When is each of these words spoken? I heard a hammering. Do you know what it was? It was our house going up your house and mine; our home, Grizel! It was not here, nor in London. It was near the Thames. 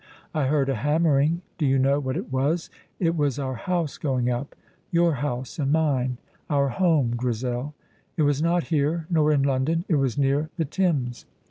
I 0.33 0.47
heard 0.47 0.67
a 0.67 0.73
hammering. 0.73 1.43
Do 1.59 1.65
you 1.67 1.77
know 1.77 1.99
what 1.99 2.17
it 2.17 2.31
was? 2.33 2.71
It 2.99 3.15
was 3.15 3.37
our 3.37 3.53
house 3.53 3.99
going 3.99 4.31
up 4.31 4.55
your 4.89 5.13
house 5.21 5.59
and 5.59 5.71
mine; 5.71 6.17
our 6.49 6.69
home, 6.69 7.15
Grizel! 7.15 7.75
It 8.17 8.23
was 8.23 8.41
not 8.41 8.63
here, 8.73 9.05
nor 9.11 9.31
in 9.31 9.43
London. 9.43 9.85
It 9.87 9.97
was 9.97 10.17
near 10.17 10.49
the 10.57 10.65
Thames. 10.65 11.27